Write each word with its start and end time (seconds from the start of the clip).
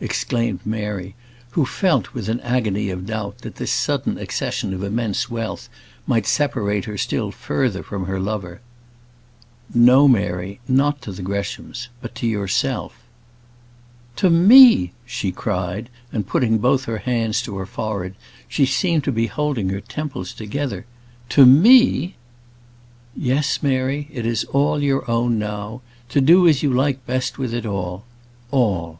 exclaimed 0.00 0.58
Mary, 0.64 1.14
who 1.52 1.64
felt, 1.64 2.12
with 2.12 2.28
an 2.28 2.40
agony 2.40 2.90
of 2.90 3.06
doubt, 3.06 3.38
that 3.42 3.54
this 3.54 3.72
sudden 3.72 4.18
accession 4.18 4.74
of 4.74 4.82
immense 4.82 5.30
wealth 5.30 5.68
might 6.08 6.26
separate 6.26 6.86
her 6.86 6.98
still 6.98 7.30
further 7.30 7.84
from 7.84 8.06
her 8.06 8.18
lover. 8.18 8.60
"No, 9.72 10.08
Mary, 10.08 10.58
not 10.66 11.00
to 11.02 11.12
the 11.12 11.22
Greshams; 11.22 11.86
but 12.02 12.16
to 12.16 12.26
yourself." 12.26 12.98
"To 14.16 14.28
me!" 14.28 14.92
she 15.04 15.30
cried, 15.30 15.88
and 16.12 16.26
putting 16.26 16.58
both 16.58 16.86
her 16.86 16.98
hands 16.98 17.40
to 17.42 17.56
her 17.58 17.64
forehead, 17.64 18.16
she 18.48 18.66
seemed 18.66 19.04
to 19.04 19.12
be 19.12 19.28
holding 19.28 19.68
her 19.68 19.80
temples 19.80 20.32
together. 20.32 20.84
"To 21.28 21.46
me!" 21.46 22.16
"Yes, 23.14 23.62
Mary; 23.62 24.08
it 24.12 24.26
is 24.26 24.42
all 24.46 24.82
your 24.82 25.08
own 25.08 25.38
now. 25.38 25.80
To 26.08 26.20
do 26.20 26.48
as 26.48 26.64
you 26.64 26.72
like 26.72 27.06
best 27.06 27.38
with 27.38 27.54
it 27.54 27.64
all 27.64 28.02
all. 28.50 28.98